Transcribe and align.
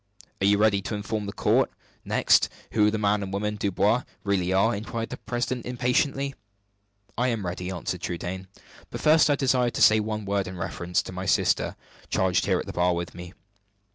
"Are 0.41 0.47
you 0.47 0.57
ready 0.57 0.81
to 0.81 0.95
inform 0.95 1.27
the 1.27 1.31
court, 1.31 1.69
next, 2.03 2.49
who 2.71 2.89
the 2.89 2.97
man 2.97 3.21
and 3.21 3.31
woman 3.31 3.55
Dubois 3.55 4.01
really 4.23 4.51
are?" 4.51 4.73
inquired 4.75 5.11
the 5.11 5.17
president, 5.17 5.67
impatiently. 5.67 6.33
"I 7.19 7.27
am 7.27 7.45
ready," 7.45 7.69
answered 7.69 8.01
Trudaine. 8.01 8.47
"But 8.89 9.01
first 9.01 9.29
I 9.29 9.35
desire 9.35 9.69
to 9.69 9.81
say 9.83 9.99
one 9.99 10.25
word 10.25 10.47
in 10.47 10.57
reference 10.57 11.03
to 11.03 11.11
my 11.11 11.27
sister, 11.27 11.75
charged 12.09 12.47
here 12.47 12.57
at 12.59 12.65
the 12.65 12.73
bar 12.73 12.95
with 12.95 13.13
me." 13.13 13.35